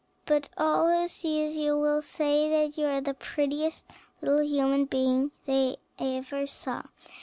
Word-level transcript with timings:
But 0.25 0.49
all 0.57 0.89
who 0.89 1.07
see 1.07 1.47
you 1.61 1.77
will 1.77 2.01
say 2.01 2.49
that 2.49 2.75
you 2.75 2.87
are 2.87 3.01
the 3.01 3.13
prettiest 3.13 3.85
little 4.19 4.41
human 4.43 4.85
being 4.85 5.29
they 5.45 5.77
ever 5.99 6.47
saw. 6.47 6.81